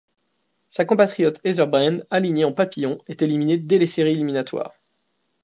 Sa 0.67 0.83
compatriote 0.83 1.39
Heather 1.43 1.67
Brand, 1.67 2.07
alignée 2.09 2.43
en 2.43 2.51
papillon, 2.51 2.97
est 3.05 3.21
éliminé 3.21 3.59
dès 3.59 3.77
les 3.77 3.85
séries 3.85 4.13
éliminatoires. 4.13 4.73